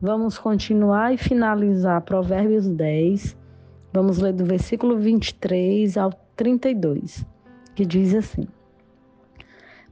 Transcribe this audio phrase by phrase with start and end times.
[0.00, 3.36] Vamos continuar e finalizar Provérbios 10.
[3.92, 7.26] Vamos ler do versículo 23 ao 32,
[7.74, 8.46] que diz assim: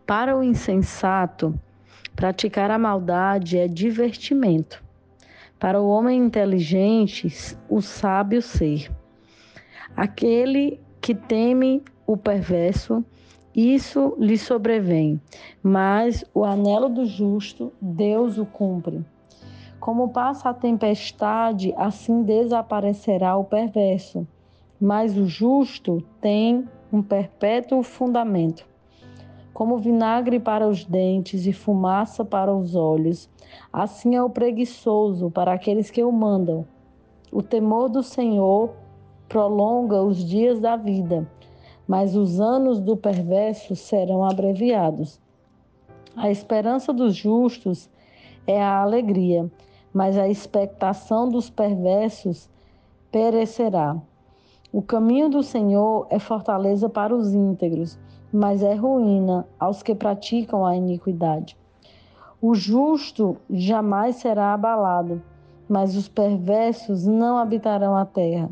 [0.06, 1.58] Para o insensato,
[2.14, 4.80] praticar a maldade é divertimento.
[5.58, 7.26] Para o homem inteligente,
[7.68, 8.88] o sábio ser.
[9.96, 13.04] Aquele que teme o perverso,
[13.52, 15.20] isso lhe sobrevém,
[15.60, 19.04] mas o anelo do justo, Deus o cumpre.
[19.86, 24.26] Como passa a tempestade, assim desaparecerá o perverso,
[24.80, 28.66] mas o justo tem um perpétuo fundamento.
[29.54, 33.30] Como vinagre para os dentes e fumaça para os olhos,
[33.72, 36.66] assim é o preguiçoso para aqueles que o mandam.
[37.30, 38.72] O temor do Senhor
[39.28, 41.30] prolonga os dias da vida,
[41.86, 45.20] mas os anos do perverso serão abreviados.
[46.16, 47.88] A esperança dos justos
[48.48, 49.48] é a alegria,
[49.96, 52.50] mas a expectação dos perversos
[53.10, 53.96] perecerá.
[54.70, 57.98] O caminho do Senhor é fortaleza para os íntegros,
[58.30, 61.56] mas é ruína aos que praticam a iniquidade.
[62.42, 65.22] O justo jamais será abalado,
[65.66, 68.50] mas os perversos não habitarão a terra.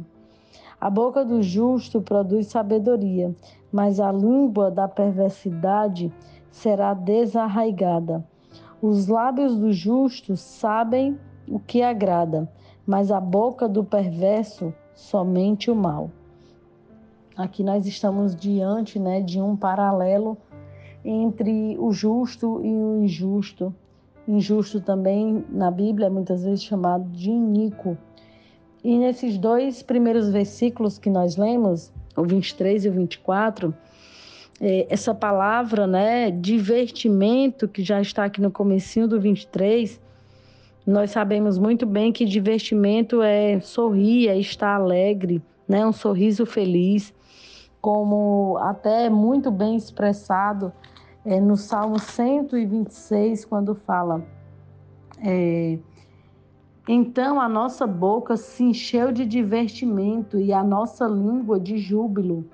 [0.80, 3.36] A boca do justo produz sabedoria,
[3.70, 6.10] mas a língua da perversidade
[6.50, 8.26] será desarraigada.
[8.80, 12.48] Os lábios do justo sabem o que agrada,
[12.86, 16.10] mas a boca do perverso somente o mal.
[17.36, 20.36] Aqui nós estamos diante né, de um paralelo
[21.04, 23.74] entre o justo e o injusto.
[24.26, 27.98] Injusto também na Bíblia é muitas vezes chamado de iníquo.
[28.82, 33.74] E nesses dois primeiros versículos que nós lemos, o 23 e o 24,
[34.60, 40.00] é, essa palavra, né, divertimento, que já está aqui no comecinho do 23,
[40.86, 45.86] nós sabemos muito bem que divertimento é sorrir, é estar alegre, né?
[45.86, 47.14] um sorriso feliz,
[47.80, 50.72] como até muito bem expressado
[51.24, 54.22] é, no Salmo 126, quando fala.
[55.22, 55.78] É,
[56.86, 62.44] então a nossa boca se encheu de divertimento e a nossa língua de júbilo.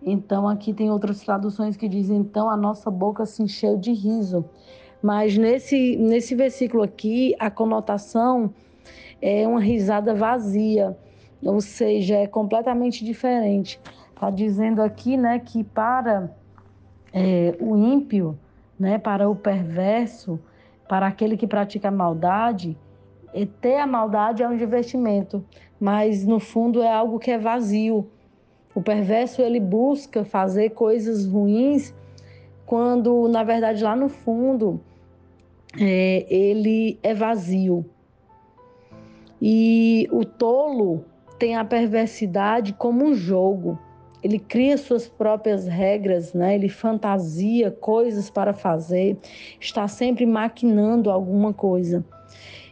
[0.00, 4.44] Então aqui tem outras traduções que dizem: então a nossa boca se encheu de riso.
[5.02, 8.52] Mas nesse, nesse versículo aqui, a conotação
[9.22, 10.96] é uma risada vazia,
[11.42, 13.80] ou seja, é completamente diferente.
[14.14, 16.30] Está dizendo aqui né, que para
[17.12, 18.38] é, o ímpio,
[18.78, 20.40] né, para o perverso,
[20.88, 22.76] para aquele que pratica maldade,
[23.32, 25.44] é, ter a maldade é um divertimento,
[25.78, 28.10] mas no fundo é algo que é vazio.
[28.74, 31.94] O perverso ele busca fazer coisas ruins
[32.68, 34.78] quando na verdade lá no fundo
[35.80, 37.82] é, ele é vazio.
[39.40, 41.02] E o tolo
[41.38, 43.78] tem a perversidade como um jogo.
[44.22, 46.56] Ele cria suas próprias regras, né?
[46.56, 49.16] ele fantasia coisas para fazer,
[49.58, 52.04] está sempre maquinando alguma coisa.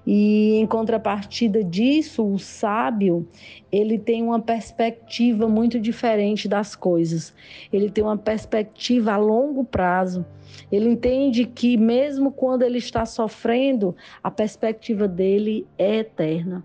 [0.06, 3.26] E em contrapartida disso, o sábio,
[3.72, 7.34] ele tem uma perspectiva muito diferente das coisas.
[7.72, 10.24] Ele tem uma perspectiva a longo prazo.
[10.70, 16.64] Ele entende que mesmo quando ele está sofrendo, a perspectiva dele é eterna.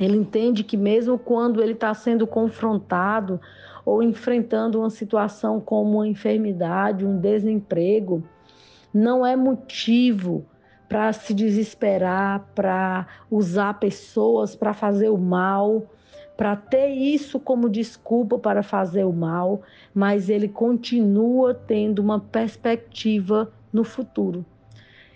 [0.00, 3.40] Ele entende que mesmo quando ele está sendo confrontado
[3.84, 8.22] ou enfrentando uma situação como uma enfermidade, um desemprego,
[8.92, 10.44] não é motivo
[10.88, 15.86] para se desesperar, para usar pessoas para fazer o mal,
[16.36, 19.60] para ter isso como desculpa para fazer o mal,
[19.92, 24.44] mas ele continua tendo uma perspectiva no futuro.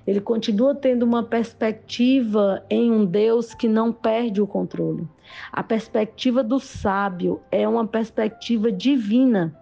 [0.06, 5.06] Ele continua tendo uma perspectiva em um Deus que não perde o controle.
[5.52, 9.56] A perspectiva do sábio é uma perspectiva divina.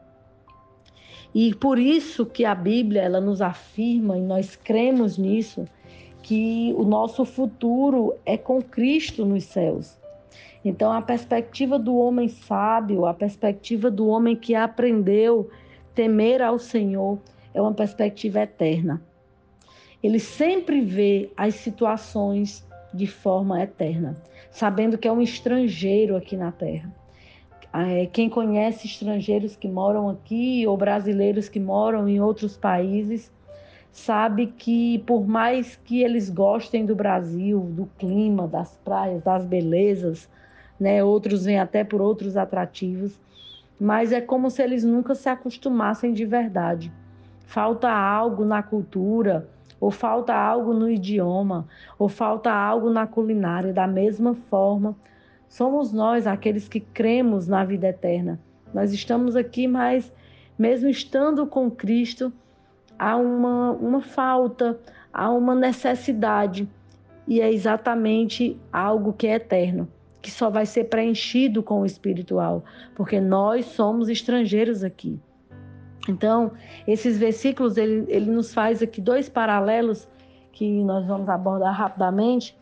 [1.35, 5.65] E por isso que a Bíblia ela nos afirma e nós cremos nisso
[6.23, 9.99] que o nosso futuro é com Cristo nos céus.
[10.65, 15.49] Então, a perspectiva do homem sábio, a perspectiva do homem que aprendeu
[15.95, 17.19] temer ao Senhor,
[17.55, 19.03] é uma perspectiva eterna.
[20.03, 26.53] Ele sempre vê as situações de forma eterna, sabendo que é um estrangeiro aqui na
[26.53, 26.93] terra.
[27.73, 33.33] É, quem conhece estrangeiros que moram aqui ou brasileiros que moram em outros países,
[33.93, 40.29] sabe que por mais que eles gostem do Brasil, do clima, das praias, das belezas,
[40.79, 43.21] né, outros vêm até por outros atrativos,
[43.79, 46.93] mas é como se eles nunca se acostumassem de verdade.
[47.47, 49.49] Falta algo na cultura
[49.81, 51.67] ou falta algo no idioma,
[51.99, 53.73] ou falta algo na culinária.
[53.73, 54.95] Da mesma forma,
[55.51, 58.41] somos nós aqueles que cremos na vida eterna.
[58.73, 60.11] Nós estamos aqui, mas
[60.57, 62.33] mesmo estando com Cristo,
[62.97, 64.79] há uma, uma falta,
[65.13, 66.69] há uma necessidade,
[67.27, 69.89] e é exatamente algo que é eterno,
[70.23, 72.65] que só vai ser preenchido com o espiritual,
[72.95, 75.19] porque nós somos estrangeiros aqui.
[76.09, 76.53] Então,
[76.87, 80.09] esses versículos, ele, ele nos faz aqui dois paralelos
[80.53, 82.57] que nós vamos abordar rapidamente.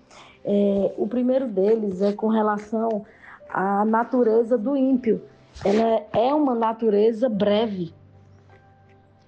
[0.50, 3.04] É, o primeiro deles é com relação
[3.50, 5.20] à natureza do ímpio.
[5.62, 7.92] Ela é uma natureza breve,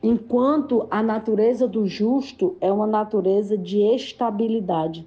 [0.02, 5.06] enquanto a natureza do justo é uma natureza de estabilidade.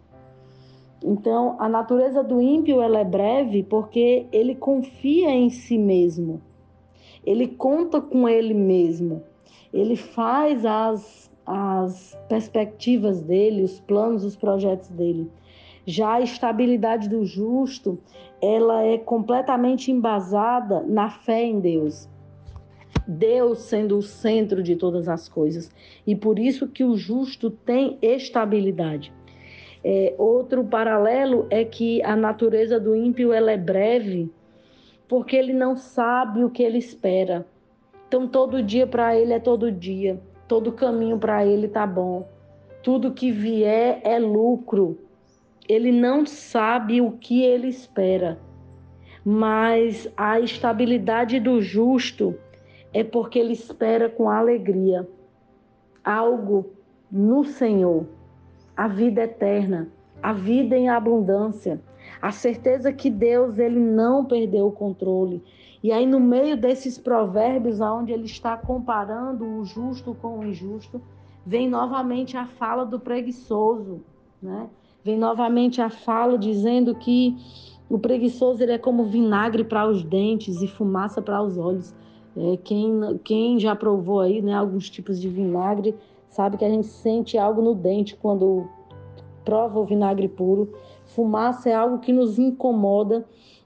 [1.03, 6.39] Então, a natureza do ímpio ela é breve porque ele confia em si mesmo
[7.25, 9.23] ele conta com ele mesmo,
[9.73, 15.29] ele faz as, as perspectivas dele, os planos, os projetos dele.
[15.85, 17.99] Já a estabilidade do justo,
[18.41, 22.09] ela é completamente embasada na fé em Deus.
[23.07, 25.69] Deus sendo o centro de todas as coisas.
[26.07, 29.11] E por isso que o justo tem estabilidade.
[29.83, 34.31] É, outro paralelo é que a natureza do ímpio ela é breve
[35.07, 37.45] porque ele não sabe o que ele espera.
[38.07, 42.27] Então todo dia para ele é todo dia, todo caminho para ele tá bom.
[42.81, 44.97] Tudo que vier é lucro.
[45.67, 48.39] Ele não sabe o que ele espera.
[49.25, 52.35] Mas a estabilidade do justo
[52.93, 55.07] é porque ele espera com alegria
[56.03, 56.73] algo
[57.09, 58.05] no Senhor,
[58.75, 59.87] a vida eterna,
[60.21, 61.79] a vida em abundância
[62.21, 65.43] a certeza que Deus ele não perdeu o controle.
[65.83, 71.01] E aí no meio desses provérbios aonde ele está comparando o justo com o injusto,
[71.45, 74.01] vem novamente a fala do preguiçoso,
[74.41, 74.69] né?
[75.03, 77.35] Vem novamente a fala dizendo que
[77.89, 81.93] o preguiçoso ele é como vinagre para os dentes e fumaça para os olhos.
[82.35, 85.93] É, quem, quem já provou aí né, alguns tipos de vinagre
[86.29, 88.67] sabe que a gente sente algo no dente quando
[89.43, 90.73] prova o vinagre puro.
[91.05, 93.25] Fumaça é algo que nos incomoda.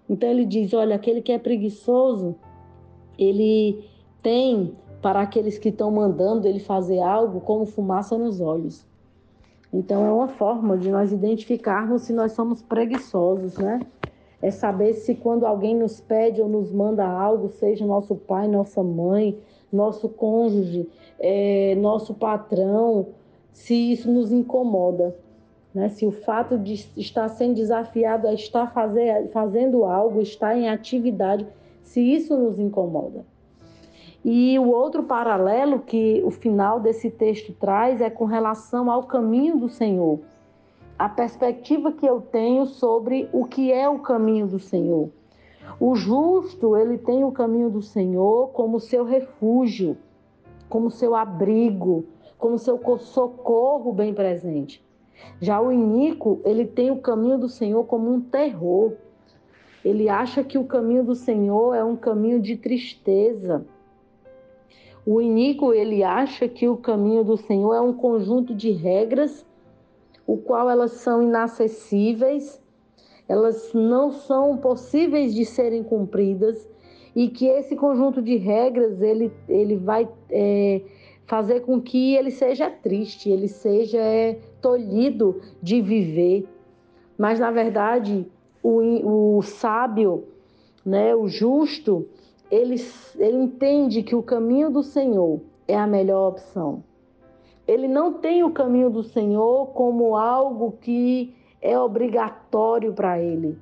[0.09, 2.35] Então ele diz: olha, aquele que é preguiçoso,
[3.17, 3.85] ele
[4.21, 8.85] tem para aqueles que estão mandando ele fazer algo como fumaça nos olhos.
[9.73, 13.79] Então é uma forma de nós identificarmos se nós somos preguiçosos, né?
[14.41, 18.83] É saber se quando alguém nos pede ou nos manda algo, seja nosso pai, nossa
[18.83, 19.37] mãe,
[19.71, 20.87] nosso cônjuge,
[21.19, 23.07] é, nosso patrão,
[23.51, 25.15] se isso nos incomoda.
[25.73, 25.89] Né?
[25.89, 31.45] Se o fato de estar sendo desafiado a estar fazer, fazendo algo, estar em atividade,
[31.83, 33.25] se isso nos incomoda.
[34.23, 39.57] E o outro paralelo que o final desse texto traz é com relação ao caminho
[39.57, 40.19] do Senhor.
[40.97, 45.09] A perspectiva que eu tenho sobre o que é o caminho do Senhor.
[45.79, 49.95] O justo, ele tem o caminho do Senhor como seu refúgio,
[50.67, 52.05] como seu abrigo,
[52.37, 54.83] como seu socorro bem presente.
[55.39, 58.93] Já o iníquo, ele tem o caminho do Senhor como um terror.
[59.83, 63.65] Ele acha que o caminho do Senhor é um caminho de tristeza.
[65.09, 69.45] O iníquo, ele acha que o caminho do Senhor é um conjunto de regras,
[70.27, 72.61] o qual elas são inacessíveis,
[73.25, 76.69] elas não são possíveis de serem cumpridas
[77.15, 80.81] e que esse conjunto de regras ele, ele vai é,
[81.25, 86.49] fazer com que ele seja triste, ele seja é, tolhido de viver.
[87.17, 88.27] Mas, na verdade,
[88.61, 90.25] o, o sábio,
[90.85, 92.05] né, o justo,
[92.49, 92.75] ele,
[93.17, 96.83] ele entende que o caminho do Senhor é a melhor opção.
[97.67, 103.57] Ele não tem o caminho do Senhor como algo que é obrigatório para ele,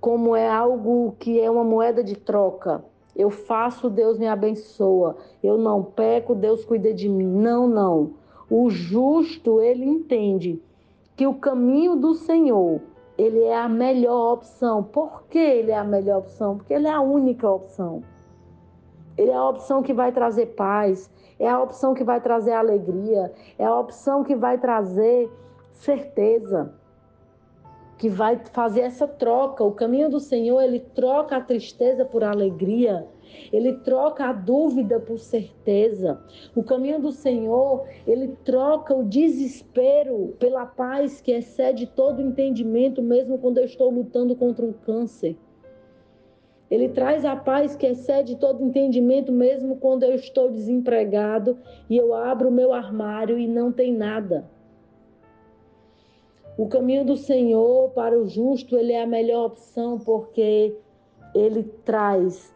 [0.00, 2.82] como é algo que é uma moeda de troca.
[3.14, 5.16] Eu faço, Deus me abençoa.
[5.42, 7.26] Eu não peco, Deus cuida de mim.
[7.26, 8.12] Não, não.
[8.48, 10.62] O justo, ele entende
[11.16, 12.80] que o caminho do Senhor,
[13.18, 14.82] ele é a melhor opção.
[14.84, 16.56] Por que ele é a melhor opção?
[16.56, 18.00] Porque ele é a única opção.
[19.16, 21.10] Ele é a opção que vai trazer paz,
[21.40, 25.28] é a opção que vai trazer alegria, é a opção que vai trazer
[25.72, 26.72] certeza,
[27.96, 29.64] que vai fazer essa troca.
[29.64, 33.08] O caminho do Senhor, ele troca a tristeza por alegria,
[33.52, 36.20] ele troca a dúvida por certeza.
[36.54, 43.38] O caminho do Senhor, ele troca o desespero pela paz que excede todo entendimento, mesmo
[43.38, 45.36] quando eu estou lutando contra um câncer.
[46.70, 51.58] Ele traz a paz que excede todo entendimento, mesmo quando eu estou desempregado
[51.88, 54.48] e eu abro o meu armário e não tem nada.
[56.58, 60.76] O caminho do Senhor para o justo, ele é a melhor opção porque
[61.34, 62.52] ele traz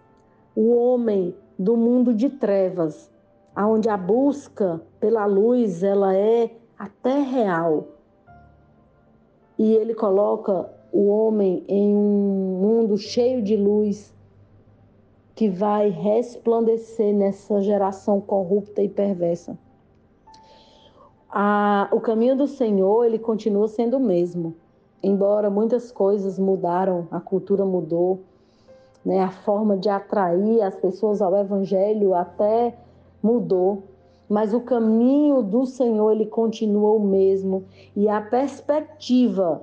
[0.54, 3.10] o homem do mundo de trevas,
[3.54, 7.88] aonde a busca pela luz, ela é até real.
[9.58, 14.14] E ele coloca o homem em um mundo cheio de luz
[15.34, 19.58] que vai resplandecer nessa geração corrupta e perversa.
[21.30, 24.54] A, o caminho do Senhor, ele continua sendo o mesmo.
[25.02, 28.20] Embora muitas coisas mudaram, a cultura mudou,
[29.04, 29.20] né?
[29.20, 32.74] a forma de atrair as pessoas ao evangelho até
[33.22, 33.82] mudou,
[34.28, 39.62] mas o caminho do Senhor ele continua o mesmo e a perspectiva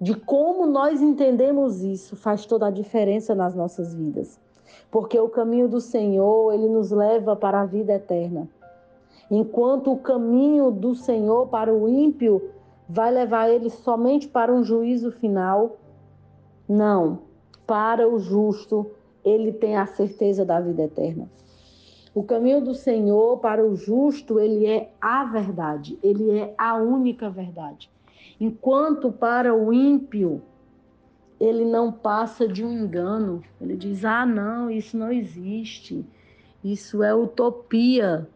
[0.00, 4.40] de como nós entendemos isso faz toda a diferença nas nossas vidas.
[4.90, 8.48] Porque o caminho do Senhor, ele nos leva para a vida eterna.
[9.30, 12.50] Enquanto o caminho do Senhor para o ímpio
[12.88, 15.76] vai levar ele somente para um juízo final,
[16.68, 17.20] não.
[17.66, 18.90] Para o justo,
[19.24, 21.28] ele tem a certeza da vida eterna.
[22.14, 27.28] O caminho do Senhor para o justo, ele é a verdade, ele é a única
[27.28, 27.90] verdade.
[28.40, 30.42] Enquanto para o ímpio,
[31.40, 33.42] ele não passa de um engano.
[33.60, 36.04] Ele diz: ah, não, isso não existe.
[36.62, 38.28] Isso é utopia.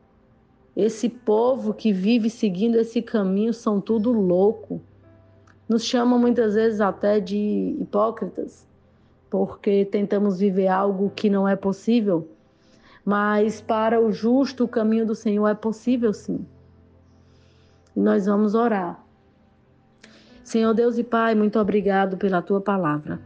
[0.77, 4.81] Esse povo que vive seguindo esse caminho são tudo louco.
[5.69, 8.68] Nos chamam muitas vezes até de hipócritas,
[9.31, 12.29] porque tentamos viver algo que não é possível.
[13.05, 16.47] Mas para o justo, o caminho do Senhor é possível sim.
[17.97, 19.09] E nós vamos orar
[20.49, 23.21] Senhor Deus e Pai, muito obrigado pela tua palavra.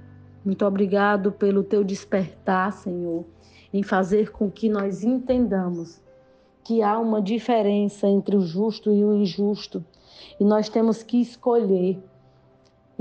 [0.45, 3.25] Muito obrigado pelo teu despertar, Senhor,
[3.73, 6.03] em fazer com que nós entendamos
[6.65, 9.85] que há uma diferença entre o justo e o injusto.
[10.41, 12.03] E nós temos que escolher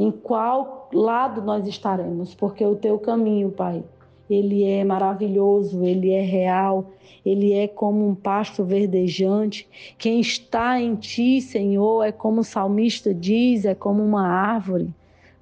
[0.02, 3.84] em qual lado nós estaremos, porque o teu caminho, Pai,
[4.28, 6.90] ele é maravilhoso, ele é real,
[7.24, 9.68] ele é como um pasto verdejante.
[10.00, 14.90] Quem está em ti, Senhor, é como o salmista diz, é como uma árvore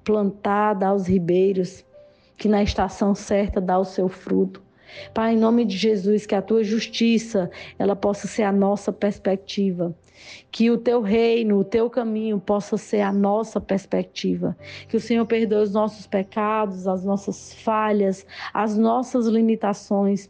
[0.04, 1.82] plantada aos ribeiros,
[2.36, 4.62] que na estação certa dá o seu fruto.
[5.12, 9.94] Pai, em nome de Jesus, que a tua justiça ela possa ser a nossa perspectiva.
[10.50, 14.56] Que o teu reino, o teu caminho possa ser a nossa perspectiva.
[14.88, 20.28] Que o Senhor perdoe os nossos pecados, as nossas falhas, as nossas limitações.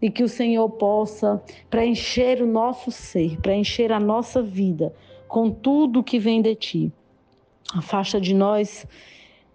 [0.00, 4.92] E que o Senhor possa preencher o nosso ser, preencher a nossa vida
[5.32, 6.92] com tudo que vem de ti.
[7.74, 8.86] Afasta de nós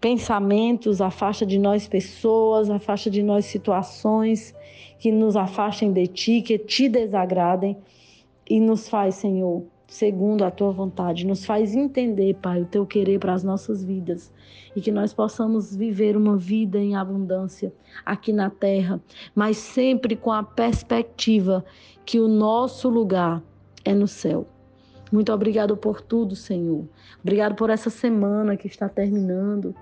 [0.00, 4.54] pensamentos, afasta de nós pessoas, afasta de nós situações
[4.98, 7.76] que nos afastem de ti, que te desagradem
[8.48, 13.18] e nos faz, Senhor, segundo a tua vontade, nos faz entender, Pai, o teu querer
[13.18, 14.32] para as nossas vidas
[14.76, 17.72] e que nós possamos viver uma vida em abundância
[18.04, 19.00] aqui na terra,
[19.34, 21.64] mas sempre com a perspectiva
[22.04, 23.42] que o nosso lugar
[23.84, 24.46] é no céu.
[25.10, 26.86] Muito obrigado por tudo, Senhor.
[27.22, 29.74] Obrigado por essa semana que está terminando.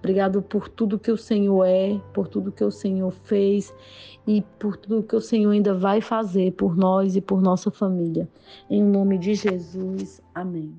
[0.00, 3.72] Obrigado por tudo que o Senhor é, por tudo que o Senhor fez
[4.26, 8.26] e por tudo que o Senhor ainda vai fazer por nós e por nossa família.
[8.68, 10.22] Em nome de Jesus.
[10.34, 10.74] Amém.